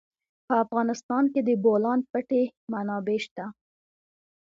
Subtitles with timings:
[0.47, 3.45] په افغانستان کې د د بولان پټي منابع شته.